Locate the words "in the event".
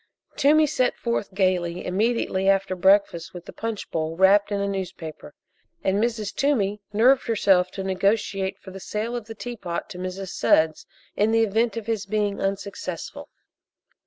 11.15-11.77